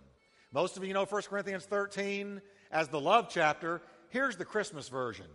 Most 0.53 0.77
of 0.77 0.85
you 0.85 0.95
know 0.95 1.05
1 1.05 1.23
Corinthians 1.23 1.65
13 1.67 2.41
as 2.71 2.89
the 2.89 3.01
love 3.01 3.29
chapter. 3.29 3.83
Here's 4.09 4.37
the 4.37 4.45
Christmas 4.45 4.89
version. 4.89 5.27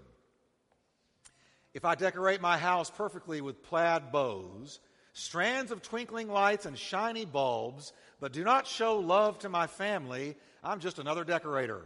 If 1.73 1.85
I 1.85 1.95
decorate 1.95 2.41
my 2.41 2.57
house 2.57 2.89
perfectly 2.89 3.41
with 3.41 3.63
plaid 3.63 4.11
bows, 4.11 4.79
strands 5.13 5.71
of 5.71 5.81
twinkling 5.81 6.29
lights, 6.29 6.65
and 6.65 6.77
shiny 6.77 7.25
bulbs, 7.25 7.93
but 8.19 8.33
do 8.33 8.43
not 8.43 8.67
show 8.67 8.97
love 8.97 9.39
to 9.39 9.49
my 9.49 9.67
family, 9.67 10.35
I'm 10.63 10.79
just 10.79 10.99
another 10.99 11.23
decorator. 11.23 11.85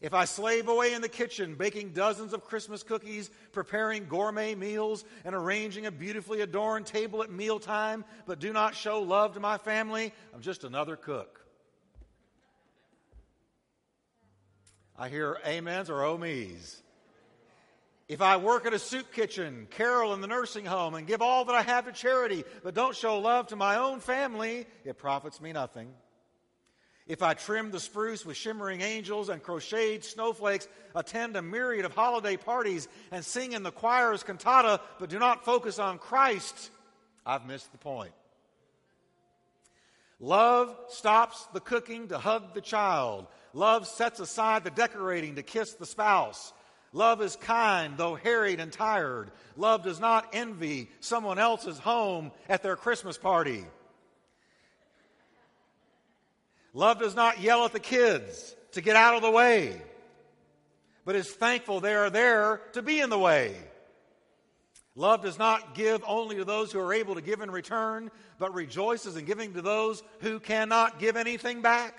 If 0.00 0.12
I 0.12 0.26
slave 0.26 0.68
away 0.68 0.92
in 0.92 1.00
the 1.00 1.08
kitchen, 1.08 1.54
baking 1.54 1.92
dozens 1.92 2.34
of 2.34 2.44
Christmas 2.44 2.82
cookies, 2.82 3.30
preparing 3.52 4.06
gourmet 4.06 4.54
meals, 4.54 5.04
and 5.24 5.34
arranging 5.34 5.86
a 5.86 5.90
beautifully 5.90 6.42
adorned 6.42 6.86
table 6.86 7.22
at 7.22 7.30
mealtime, 7.30 8.04
but 8.26 8.38
do 8.38 8.52
not 8.52 8.74
show 8.74 9.00
love 9.00 9.34
to 9.34 9.40
my 9.40 9.56
family, 9.56 10.12
I'm 10.34 10.42
just 10.42 10.64
another 10.64 10.96
cook. 10.96 11.40
I 14.98 15.08
hear 15.08 15.38
amens 15.46 15.90
or 15.90 16.04
oh 16.04 16.16
me's. 16.18 16.82
If 18.08 18.22
I 18.22 18.36
work 18.36 18.66
at 18.66 18.72
a 18.72 18.78
soup 18.78 19.12
kitchen, 19.12 19.66
carol 19.70 20.14
in 20.14 20.20
the 20.20 20.28
nursing 20.28 20.64
home, 20.64 20.94
and 20.94 21.08
give 21.08 21.22
all 21.22 21.44
that 21.46 21.56
I 21.56 21.62
have 21.62 21.86
to 21.86 21.92
charity, 21.92 22.44
but 22.62 22.74
don't 22.74 22.94
show 22.94 23.18
love 23.18 23.48
to 23.48 23.56
my 23.56 23.76
own 23.76 23.98
family, 23.98 24.66
it 24.84 24.96
profits 24.96 25.40
me 25.40 25.52
nothing. 25.52 25.88
If 27.08 27.22
I 27.22 27.34
trim 27.34 27.70
the 27.70 27.80
spruce 27.80 28.24
with 28.24 28.36
shimmering 28.36 28.80
angels 28.80 29.28
and 29.28 29.42
crocheted 29.42 30.04
snowflakes, 30.04 30.68
attend 30.94 31.36
a 31.36 31.42
myriad 31.42 31.84
of 31.84 31.94
holiday 31.94 32.36
parties, 32.36 32.86
and 33.10 33.24
sing 33.24 33.52
in 33.52 33.64
the 33.64 33.72
choir's 33.72 34.22
cantata, 34.22 34.80
but 35.00 35.10
do 35.10 35.18
not 35.18 35.44
focus 35.44 35.80
on 35.80 35.98
Christ, 35.98 36.70
I've 37.24 37.46
missed 37.46 37.72
the 37.72 37.78
point. 37.78 38.12
Love 40.20 40.76
stops 40.88 41.46
the 41.52 41.60
cooking 41.60 42.08
to 42.08 42.18
hug 42.18 42.54
the 42.54 42.60
child. 42.60 43.26
Love 43.52 43.86
sets 43.86 44.20
aside 44.20 44.64
the 44.64 44.70
decorating 44.70 45.34
to 45.34 45.42
kiss 45.42 45.74
the 45.74 45.86
spouse. 45.86 46.52
Love 46.92 47.20
is 47.20 47.36
kind, 47.36 47.96
though 47.96 48.14
harried 48.14 48.60
and 48.60 48.72
tired. 48.72 49.30
Love 49.56 49.82
does 49.82 50.00
not 50.00 50.28
envy 50.32 50.88
someone 51.00 51.38
else's 51.38 51.78
home 51.78 52.30
at 52.48 52.62
their 52.62 52.76
Christmas 52.76 53.18
party. 53.18 53.64
Love 56.72 56.98
does 56.98 57.14
not 57.14 57.40
yell 57.40 57.64
at 57.64 57.72
the 57.72 57.80
kids 57.80 58.54
to 58.72 58.80
get 58.80 58.96
out 58.96 59.14
of 59.14 59.22
the 59.22 59.30
way, 59.30 59.80
but 61.04 61.16
is 61.16 61.30
thankful 61.30 61.80
they 61.80 61.94
are 61.94 62.10
there 62.10 62.60
to 62.74 62.82
be 62.82 63.00
in 63.00 63.08
the 63.08 63.18
way. 63.18 63.56
Love 64.94 65.22
does 65.22 65.38
not 65.38 65.74
give 65.74 66.02
only 66.06 66.36
to 66.36 66.44
those 66.44 66.72
who 66.72 66.80
are 66.80 66.92
able 66.92 67.14
to 67.14 67.20
give 67.20 67.40
in 67.40 67.50
return, 67.50 68.10
but 68.38 68.54
rejoices 68.54 69.16
in 69.16 69.24
giving 69.26 69.52
to 69.52 69.62
those 69.62 70.02
who 70.20 70.40
cannot 70.40 70.98
give 70.98 71.16
anything 71.16 71.60
back. 71.60 71.94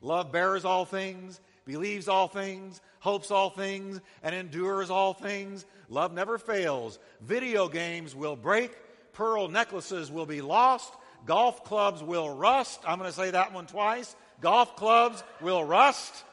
Love 0.00 0.30
bears 0.30 0.64
all 0.64 0.84
things, 0.84 1.40
believes 1.66 2.08
all 2.08 2.28
things, 2.28 2.80
hopes 3.00 3.30
all 3.30 3.50
things, 3.50 4.00
and 4.22 4.34
endures 4.34 4.88
all 4.88 5.12
things. 5.12 5.66
Love 5.88 6.14
never 6.14 6.38
fails. 6.38 6.98
Video 7.20 7.68
games 7.68 8.14
will 8.14 8.36
break, 8.36 8.72
pearl 9.12 9.48
necklaces 9.48 10.10
will 10.10 10.26
be 10.26 10.40
lost, 10.40 10.92
golf 11.26 11.64
clubs 11.64 12.02
will 12.02 12.30
rust. 12.30 12.80
I'm 12.86 12.98
going 12.98 13.10
to 13.10 13.16
say 13.16 13.32
that 13.32 13.52
one 13.52 13.66
twice. 13.66 14.14
Golf 14.40 14.76
clubs 14.76 15.22
will 15.40 15.64
rust. 15.64 16.24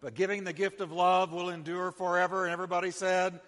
But 0.00 0.14
giving 0.14 0.44
the 0.44 0.52
gift 0.52 0.80
of 0.80 0.92
love 0.92 1.32
will 1.32 1.50
endure 1.50 1.90
forever. 1.90 2.44
And 2.44 2.52
everybody 2.52 2.92
said, 2.92 3.40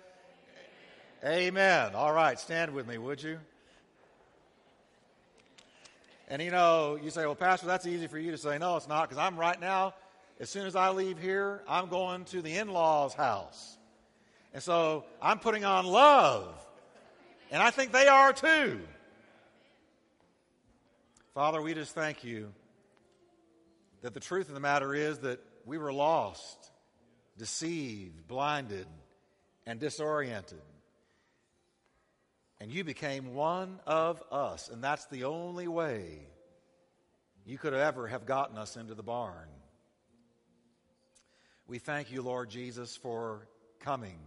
Amen. 1.22 1.46
Amen. 1.46 1.94
All 1.94 2.12
right, 2.12 2.40
stand 2.40 2.74
with 2.74 2.88
me, 2.88 2.98
would 2.98 3.22
you? 3.22 3.38
And 6.30 6.40
you 6.40 6.50
know, 6.50 6.98
you 7.02 7.10
say, 7.10 7.26
well, 7.26 7.34
Pastor, 7.34 7.66
that's 7.66 7.86
easy 7.86 8.06
for 8.06 8.18
you 8.18 8.30
to 8.30 8.38
say. 8.38 8.56
No, 8.56 8.76
it's 8.76 8.88
not, 8.88 9.08
because 9.08 9.18
I'm 9.22 9.36
right 9.36 9.60
now 9.60 9.94
as 10.40 10.48
soon 10.48 10.66
as 10.66 10.74
I 10.74 10.88
leave 10.88 11.18
here, 11.18 11.62
I'm 11.68 11.88
going 11.88 12.24
to 12.26 12.40
the 12.40 12.56
in 12.56 12.68
law's 12.68 13.12
house. 13.12 13.76
And 14.54 14.62
so 14.62 15.04
I'm 15.20 15.38
putting 15.38 15.66
on 15.66 15.84
love. 15.84 16.48
And 17.50 17.62
I 17.62 17.70
think 17.70 17.92
they 17.92 18.06
are 18.08 18.32
too. 18.32 18.80
Father, 21.34 21.60
we 21.60 21.74
just 21.74 21.94
thank 21.94 22.24
you 22.24 22.52
that 24.00 24.14
the 24.14 24.20
truth 24.20 24.48
of 24.48 24.54
the 24.54 24.60
matter 24.60 24.94
is 24.94 25.18
that 25.18 25.40
we 25.66 25.76
were 25.76 25.92
lost, 25.92 26.70
deceived, 27.36 28.26
blinded, 28.26 28.86
and 29.66 29.78
disoriented. 29.78 30.62
And 32.60 32.70
you 32.70 32.84
became 32.84 33.34
one 33.34 33.80
of 33.86 34.22
us. 34.30 34.68
And 34.68 34.84
that's 34.84 35.06
the 35.06 35.24
only 35.24 35.66
way 35.66 36.18
you 37.46 37.56
could 37.56 37.72
ever 37.72 38.06
have 38.06 38.26
gotten 38.26 38.58
us 38.58 38.76
into 38.76 38.94
the 38.94 39.02
barn. 39.02 39.48
We 41.66 41.78
thank 41.78 42.12
you, 42.12 42.20
Lord 42.20 42.50
Jesus, 42.50 42.96
for 42.96 43.48
coming, 43.80 44.18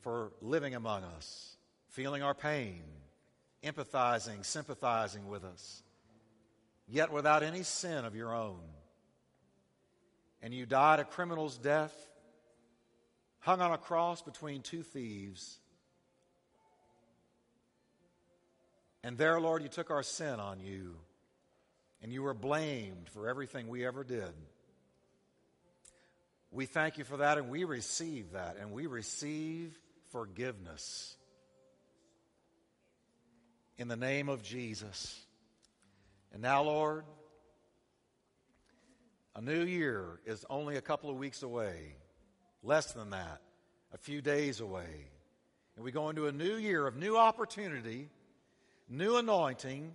for 0.00 0.32
living 0.40 0.74
among 0.74 1.04
us, 1.04 1.56
feeling 1.90 2.22
our 2.22 2.34
pain, 2.34 2.82
empathizing, 3.62 4.44
sympathizing 4.44 5.28
with 5.28 5.44
us, 5.44 5.82
yet 6.88 7.12
without 7.12 7.42
any 7.44 7.62
sin 7.62 8.04
of 8.04 8.16
your 8.16 8.34
own. 8.34 8.60
And 10.42 10.52
you 10.52 10.66
died 10.66 10.98
a 10.98 11.04
criminal's 11.04 11.58
death, 11.58 11.94
hung 13.38 13.60
on 13.60 13.72
a 13.72 13.78
cross 13.78 14.22
between 14.22 14.62
two 14.62 14.82
thieves. 14.82 15.59
And 19.02 19.16
there, 19.16 19.40
Lord, 19.40 19.62
you 19.62 19.68
took 19.68 19.90
our 19.90 20.02
sin 20.02 20.40
on 20.40 20.60
you, 20.60 20.96
and 22.02 22.12
you 22.12 22.22
were 22.22 22.34
blamed 22.34 23.08
for 23.08 23.28
everything 23.28 23.68
we 23.68 23.86
ever 23.86 24.04
did. 24.04 24.32
We 26.52 26.66
thank 26.66 26.98
you 26.98 27.04
for 27.04 27.18
that 27.18 27.38
and 27.38 27.48
we 27.48 27.64
receive 27.64 28.32
that 28.32 28.56
and 28.60 28.72
we 28.72 28.86
receive 28.86 29.78
forgiveness. 30.10 31.16
In 33.78 33.88
the 33.88 33.96
name 33.96 34.28
of 34.28 34.42
Jesus. 34.42 35.18
And 36.32 36.42
now, 36.42 36.62
Lord, 36.62 37.04
a 39.36 39.40
new 39.40 39.62
year 39.62 40.20
is 40.26 40.44
only 40.50 40.76
a 40.76 40.80
couple 40.80 41.08
of 41.08 41.16
weeks 41.16 41.42
away, 41.42 41.94
less 42.62 42.92
than 42.92 43.10
that, 43.10 43.40
a 43.94 43.98
few 43.98 44.20
days 44.20 44.60
away. 44.60 45.08
And 45.76 45.84
we 45.84 45.92
go 45.92 46.10
into 46.10 46.26
a 46.26 46.32
new 46.32 46.56
year 46.56 46.86
of 46.86 46.96
new 46.96 47.16
opportunity, 47.16 48.10
new 48.90 49.16
anointing, 49.16 49.92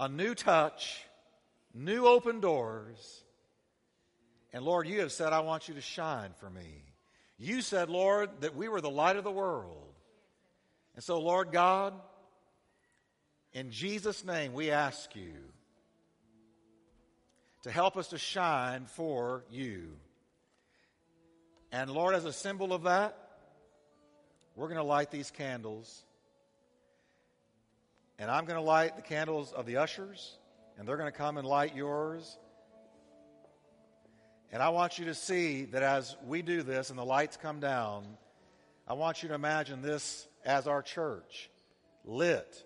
a 0.00 0.08
new 0.08 0.34
touch, 0.34 1.04
new 1.72 2.06
open 2.06 2.40
doors 2.40 3.24
and 4.54 4.64
Lord, 4.64 4.86
you 4.86 5.00
have 5.00 5.10
said, 5.10 5.32
I 5.32 5.40
want 5.40 5.66
you 5.66 5.74
to 5.74 5.80
shine 5.80 6.30
for 6.38 6.48
me. 6.48 6.84
You 7.38 7.60
said, 7.60 7.90
Lord, 7.90 8.30
that 8.40 8.54
we 8.54 8.68
were 8.68 8.80
the 8.80 8.88
light 8.88 9.16
of 9.16 9.24
the 9.24 9.32
world. 9.32 9.92
And 10.94 11.02
so, 11.02 11.18
Lord 11.18 11.50
God, 11.50 11.92
in 13.52 13.72
Jesus' 13.72 14.24
name, 14.24 14.52
we 14.52 14.70
ask 14.70 15.16
you 15.16 15.34
to 17.64 17.70
help 17.72 17.96
us 17.96 18.08
to 18.08 18.18
shine 18.18 18.86
for 18.86 19.44
you. 19.50 19.96
And 21.72 21.90
Lord, 21.90 22.14
as 22.14 22.24
a 22.24 22.32
symbol 22.32 22.72
of 22.72 22.84
that, 22.84 23.18
we're 24.54 24.68
going 24.68 24.78
to 24.78 24.84
light 24.84 25.10
these 25.10 25.32
candles. 25.32 26.04
And 28.24 28.30
I'm 28.30 28.46
going 28.46 28.58
to 28.58 28.64
light 28.64 28.96
the 28.96 29.02
candles 29.02 29.52
of 29.52 29.66
the 29.66 29.76
ushers, 29.76 30.38
and 30.78 30.88
they're 30.88 30.96
going 30.96 31.12
to 31.12 31.18
come 31.18 31.36
and 31.36 31.46
light 31.46 31.76
yours. 31.76 32.38
And 34.50 34.62
I 34.62 34.70
want 34.70 34.98
you 34.98 35.04
to 35.04 35.14
see 35.14 35.66
that 35.66 35.82
as 35.82 36.16
we 36.26 36.40
do 36.40 36.62
this 36.62 36.88
and 36.88 36.98
the 36.98 37.04
lights 37.04 37.36
come 37.36 37.60
down, 37.60 38.06
I 38.88 38.94
want 38.94 39.22
you 39.22 39.28
to 39.28 39.34
imagine 39.34 39.82
this 39.82 40.26
as 40.42 40.66
our 40.66 40.80
church, 40.80 41.50
lit 42.06 42.64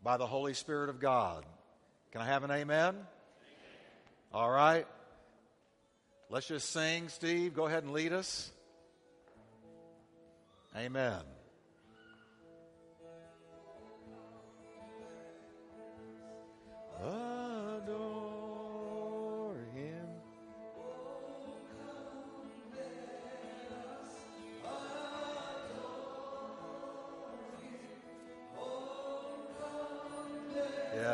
by 0.00 0.16
the 0.16 0.28
Holy 0.28 0.54
Spirit 0.54 0.90
of 0.90 1.00
God. 1.00 1.44
Can 2.12 2.20
I 2.20 2.26
have 2.26 2.44
an 2.44 2.52
amen? 2.52 2.94
All 4.32 4.48
right. 4.48 4.86
Let's 6.30 6.46
just 6.46 6.70
sing. 6.70 7.08
Steve, 7.08 7.52
go 7.52 7.66
ahead 7.66 7.82
and 7.82 7.92
lead 7.92 8.12
us. 8.12 8.52
Amen. 10.76 11.22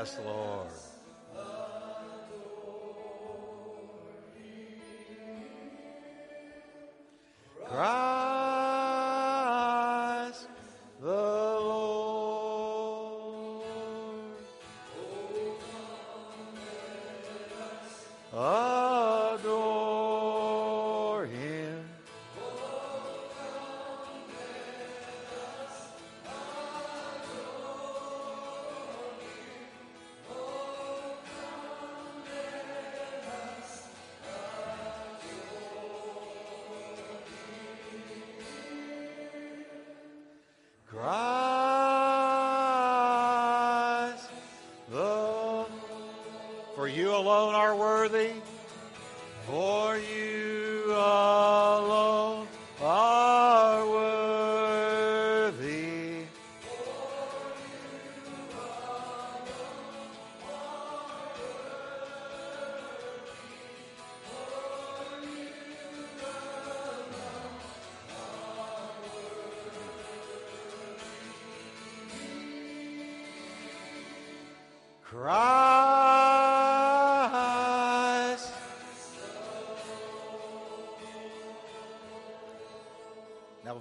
Yes, 0.08 0.18
Lord. 0.24 0.68
Christ 7.66 8.07
alone 47.28 47.54
are 47.54 47.76
worthy. 47.76 48.32
For 49.46 49.98
you 49.98 50.57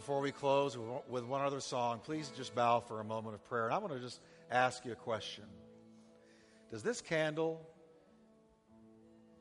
before 0.07 0.21
we 0.21 0.31
close 0.31 0.77
with 1.09 1.25
one 1.25 1.41
other 1.41 1.59
song, 1.59 1.99
please 2.01 2.31
just 2.37 2.55
bow 2.55 2.79
for 2.79 3.01
a 3.01 3.03
moment 3.03 3.35
of 3.35 3.43
prayer. 3.49 3.65
And 3.65 3.73
I 3.73 3.77
want 3.79 3.91
to 3.91 3.99
just 3.99 4.21
ask 4.49 4.85
you 4.85 4.93
a 4.93 4.95
question 4.95 5.43
Does 6.71 6.81
this 6.81 7.01
candle 7.01 7.59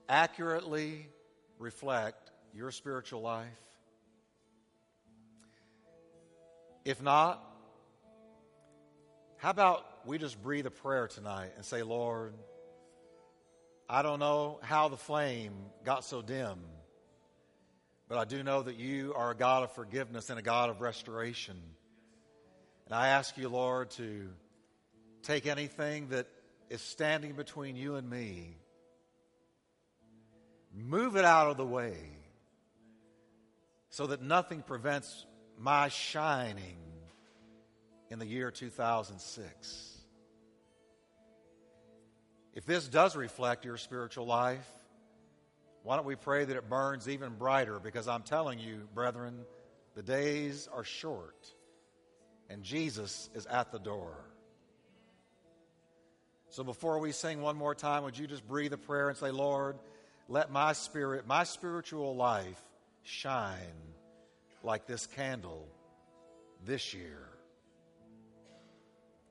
accurately 0.09 1.07
reflect 1.61 2.33
your 2.53 2.73
spiritual 2.73 3.21
life? 3.23 3.47
If 6.85 7.01
not, 7.01 7.41
how 9.37 9.51
about 9.51 9.87
we 10.05 10.19
just 10.19 10.43
breathe 10.43 10.67
a 10.67 10.73
prayer 10.73 11.07
tonight 11.07 11.53
and 11.55 11.65
say, 11.65 11.85
Lord, 11.85 12.35
I 13.89 14.03
don't 14.03 14.19
know 14.19 14.59
how 14.65 14.89
the 14.89 14.97
flame 14.97 15.53
got 15.85 16.05
so 16.05 16.23
dim, 16.23 16.59
but 18.09 18.19
I 18.19 18.25
do 18.25 18.43
know 18.43 18.63
that 18.63 18.77
you 18.77 19.15
are 19.15 19.31
a 19.31 19.35
God 19.35 19.65
of 19.65 19.73
forgiveness 19.73 20.31
and 20.31 20.39
a 20.39 20.43
God 20.43 20.71
of 20.71 20.81
restoration. 20.81 21.61
And 22.87 22.95
I 22.95 23.09
ask 23.09 23.37
you, 23.37 23.49
Lord, 23.49 23.91
to 23.93 24.29
take 25.23 25.47
anything 25.47 26.09
that 26.09 26.29
is 26.71 26.81
standing 26.81 27.33
between 27.33 27.75
you 27.75 27.97
and 27.97 28.09
me, 28.09 28.57
move 30.73 31.17
it 31.17 31.25
out 31.25 31.51
of 31.51 31.57
the 31.57 31.67
way 31.67 31.97
so 33.91 34.07
that 34.09 34.23
nothing 34.23 34.63
prevents 34.63 35.27
my 35.59 35.89
shining 35.89 36.77
in 38.11 38.19
the 38.19 38.27
year 38.27 38.51
2006. 38.51 39.93
If 42.55 42.67
this 42.67 42.87
does 42.89 43.17
reflect 43.17 43.65
your 43.65 43.77
spiritual 43.77 44.27
life, 44.27 44.67
why 45.87 45.95
don't 45.95 46.05
we 46.05 46.17
pray 46.17 46.45
that 46.45 46.57
it 46.57 46.69
burns 46.69 47.09
even 47.09 47.35
brighter? 47.35 47.79
Because 47.79 48.09
I'm 48.09 48.25
telling 48.25 48.59
you, 48.59 48.89
brethren, 48.93 49.45
the 49.95 50.03
days 50.03 50.69
are 50.75 50.83
short 50.83 51.55
and 52.51 52.65
Jesus 52.65 53.31
is 53.37 53.47
at 53.47 53.71
the 53.71 53.79
door. 53.79 54.17
So 56.49 56.65
before 56.65 56.99
we 56.99 57.13
sing 57.13 57.41
one 57.41 57.57
more 57.57 57.73
time, 57.73 58.03
would 58.03 58.19
you 58.19 58.27
just 58.27 58.49
breathe 58.49 58.73
a 58.73 58.77
prayer 58.77 59.11
and 59.11 59.17
say, 59.17 59.31
Lord, 59.31 59.77
let 60.29 60.51
my 60.51 60.73
spirit, 60.73 61.25
my 61.25 61.45
spiritual 61.45 62.17
life 62.17 62.61
shine 63.05 63.95
like 64.65 64.89
this 64.89 65.07
candle 65.07 65.69
this 66.65 66.95
year. 66.95 67.29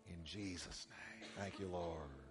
In 0.08 0.24
Jesus' 0.24 0.88
name. 0.90 1.30
Thank 1.38 1.60
you, 1.60 1.68
Lord. 1.68 2.25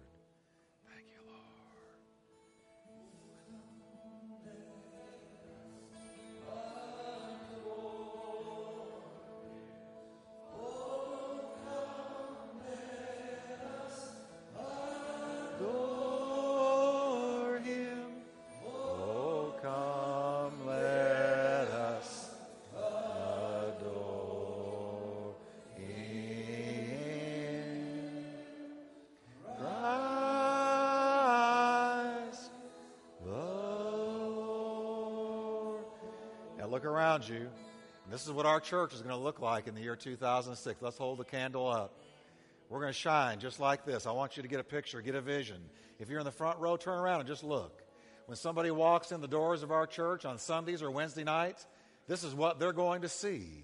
Around 36.85 37.27
you. 37.27 37.47
This 38.11 38.25
is 38.25 38.31
what 38.31 38.45
our 38.45 38.59
church 38.59 38.93
is 38.93 39.01
going 39.01 39.15
to 39.15 39.21
look 39.21 39.39
like 39.39 39.67
in 39.67 39.75
the 39.75 39.81
year 39.81 39.95
2006. 39.95 40.81
Let's 40.81 40.97
hold 40.97 41.17
the 41.17 41.25
candle 41.25 41.67
up. 41.67 41.93
We're 42.69 42.79
going 42.79 42.93
to 42.93 42.99
shine 42.99 43.39
just 43.39 43.59
like 43.59 43.85
this. 43.85 44.05
I 44.05 44.11
want 44.11 44.37
you 44.37 44.43
to 44.43 44.49
get 44.49 44.59
a 44.59 44.63
picture, 44.63 45.01
get 45.01 45.15
a 45.15 45.21
vision. 45.21 45.61
If 45.99 46.09
you're 46.09 46.19
in 46.19 46.25
the 46.25 46.31
front 46.31 46.59
row, 46.59 46.77
turn 46.77 46.99
around 46.99 47.21
and 47.21 47.27
just 47.27 47.43
look. 47.43 47.81
When 48.27 48.35
somebody 48.35 48.71
walks 48.71 49.11
in 49.11 49.21
the 49.21 49.27
doors 49.27 49.63
of 49.63 49.71
our 49.71 49.85
church 49.85 50.25
on 50.25 50.37
Sundays 50.39 50.81
or 50.81 50.89
Wednesday 50.89 51.23
nights, 51.23 51.65
this 52.07 52.23
is 52.23 52.33
what 52.33 52.59
they're 52.59 52.73
going 52.73 53.01
to 53.01 53.09
see 53.09 53.63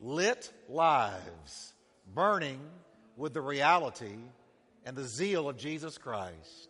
lit 0.00 0.52
lives 0.68 1.72
burning 2.14 2.60
with 3.16 3.32
the 3.32 3.40
reality 3.40 4.16
and 4.84 4.96
the 4.96 5.04
zeal 5.04 5.48
of 5.48 5.56
Jesus 5.56 5.98
Christ. 5.98 6.68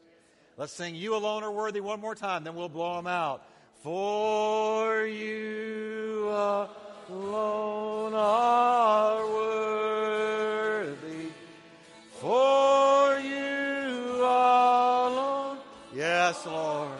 Let's 0.57 0.73
sing 0.73 0.95
You 0.95 1.17
Alone 1.17 1.43
Are 1.43 1.51
Worthy 1.51 1.81
one 1.81 2.01
more 2.01 2.15
time, 2.15 2.45
then 2.45 2.55
we'll 2.55 2.69
blow 2.69 2.97
them 2.97 3.07
out. 3.07 3.45
For 3.85 5.05
you 5.05 6.31
alone 6.31 8.15
are 8.15 9.27
worthy. 9.27 11.29
For 12.13 13.19
you 13.19 14.25
alone. 14.25 15.59
Yes, 15.95 16.47
Lord. 16.47 16.94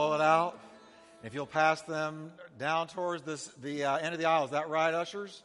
Blow 0.00 0.14
it 0.14 0.20
out. 0.22 0.58
If 1.22 1.34
you'll 1.34 1.44
pass 1.44 1.82
them 1.82 2.32
down 2.58 2.86
towards 2.86 3.22
this, 3.22 3.48
the 3.62 3.84
uh, 3.84 3.98
end 3.98 4.14
of 4.14 4.18
the 4.18 4.24
aisle. 4.24 4.46
Is 4.46 4.52
that 4.52 4.70
right, 4.70 4.94
ushers? 4.94 5.42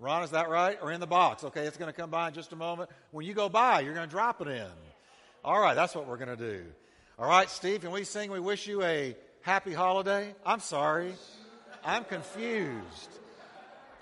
Ron, 0.00 0.24
is 0.24 0.32
that 0.32 0.48
right? 0.48 0.76
Or 0.82 0.90
in 0.90 0.98
the 0.98 1.06
box? 1.06 1.44
Okay, 1.44 1.60
it's 1.60 1.76
going 1.76 1.88
to 1.88 1.96
come 1.96 2.10
by 2.10 2.26
in 2.26 2.34
just 2.34 2.52
a 2.52 2.56
moment. 2.56 2.90
When 3.12 3.24
you 3.24 3.34
go 3.34 3.48
by, 3.48 3.78
you're 3.82 3.94
going 3.94 4.08
to 4.08 4.10
drop 4.10 4.40
it 4.40 4.48
in. 4.48 4.66
All 5.44 5.60
right, 5.60 5.76
that's 5.76 5.94
what 5.94 6.08
we're 6.08 6.16
going 6.16 6.36
to 6.36 6.58
do. 6.58 6.64
All 7.20 7.28
right, 7.28 7.48
Steve, 7.48 7.82
can 7.82 7.92
we 7.92 8.02
sing 8.02 8.32
We 8.32 8.40
Wish 8.40 8.66
You 8.66 8.82
a 8.82 9.14
Happy 9.42 9.74
Holiday? 9.74 10.34
I'm 10.44 10.58
sorry. 10.58 11.12
I'm 11.84 12.02
confused. 12.02 13.10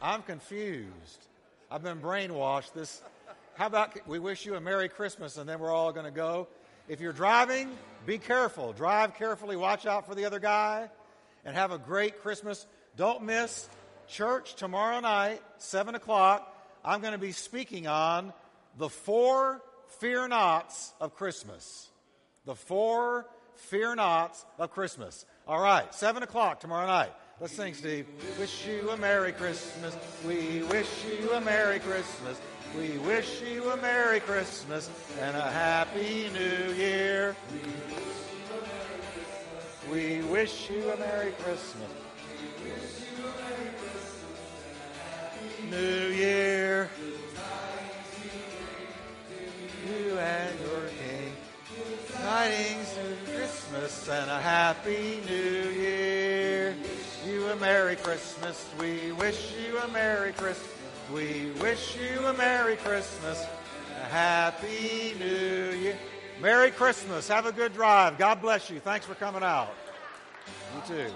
I'm 0.00 0.22
confused. 0.22 1.26
I've 1.70 1.82
been 1.82 2.00
brainwashed. 2.00 2.72
This, 2.72 3.02
how 3.56 3.66
about 3.66 4.08
we 4.08 4.20
wish 4.20 4.46
you 4.46 4.54
a 4.54 4.60
Merry 4.60 4.88
Christmas 4.88 5.36
and 5.36 5.46
then 5.46 5.58
we're 5.58 5.70
all 5.70 5.92
going 5.92 6.06
to 6.06 6.10
go? 6.10 6.48
If 6.88 6.98
you're 7.00 7.12
driving, 7.12 7.76
be 8.06 8.18
careful. 8.18 8.72
Drive 8.72 9.14
carefully. 9.16 9.56
Watch 9.56 9.84
out 9.84 10.06
for 10.06 10.14
the 10.14 10.24
other 10.24 10.38
guy 10.38 10.88
and 11.44 11.54
have 11.54 11.72
a 11.72 11.78
great 11.78 12.22
Christmas. 12.22 12.66
Don't 12.96 13.24
miss 13.24 13.68
church 14.08 14.54
tomorrow 14.54 15.00
night, 15.00 15.42
7 15.58 15.94
o'clock. 15.94 16.52
I'm 16.84 17.00
going 17.00 17.12
to 17.12 17.18
be 17.18 17.32
speaking 17.32 17.86
on 17.86 18.32
the 18.78 18.88
four 18.88 19.60
fear 19.98 20.28
nots 20.28 20.94
of 21.00 21.14
Christmas. 21.16 21.88
The 22.44 22.54
four 22.54 23.26
fear 23.56 23.94
nots 23.96 24.44
of 24.58 24.70
Christmas. 24.70 25.26
All 25.48 25.60
right, 25.60 25.92
7 25.92 26.22
o'clock 26.22 26.60
tomorrow 26.60 26.86
night. 26.86 27.12
Let's 27.40 27.54
sing, 27.54 27.74
Steve. 27.74 28.06
Wish 28.38 28.66
you 28.66 28.90
a 28.90 28.96
Merry 28.96 29.32
Christmas. 29.32 29.96
We 30.26 30.62
wish 30.70 30.88
you 31.04 31.32
a 31.32 31.40
Merry 31.40 31.80
Christmas. 31.80 32.40
We 32.74 32.98
wish 32.98 33.42
you 33.42 33.70
a 33.70 33.76
Merry 33.76 34.20
Christmas 34.20 34.90
and 35.20 35.36
a 35.36 35.50
Happy 35.50 36.30
New 36.32 36.72
Year. 36.74 37.36
We 39.90 40.22
wish 40.22 40.68
you 40.70 40.90
a 40.90 40.96
Merry 40.96 41.32
Christmas. 41.32 41.88
We 42.40 42.70
wish 42.70 43.00
you 43.00 43.24
a 43.24 43.30
Merry 43.40 43.70
Christmas 43.78 44.40
and 44.74 44.90
Happy 45.00 45.70
New 45.70 46.14
Year. 46.14 46.90
You 49.86 50.18
and 50.18 50.60
your 50.60 50.88
King. 50.88 51.32
Tidings 52.12 52.98
of 52.98 53.34
Christmas 53.34 54.08
and 54.08 54.30
a 54.30 54.40
Happy 54.40 55.20
New 55.26 55.70
Year. 55.70 56.74
You 57.26 57.46
a 57.48 57.56
Merry 57.56 57.96
Christmas. 57.96 58.68
We 58.80 59.12
wish 59.12 59.52
you 59.52 59.78
a 59.78 59.88
Merry 59.88 60.32
Christmas. 60.32 60.75
We 61.12 61.52
wish 61.60 61.96
you 61.96 62.26
a 62.26 62.32
Merry 62.32 62.76
Christmas. 62.76 63.44
A 64.02 64.04
Happy 64.06 65.14
New 65.18 65.70
Year. 65.78 65.96
Merry 66.40 66.72
Christmas. 66.72 67.28
Have 67.28 67.46
a 67.46 67.52
good 67.52 67.72
drive. 67.72 68.18
God 68.18 68.42
bless 68.42 68.70
you. 68.70 68.80
Thanks 68.80 69.06
for 69.06 69.14
coming 69.14 69.44
out. 69.44 69.72
You 70.74 70.96
too. 70.96 71.14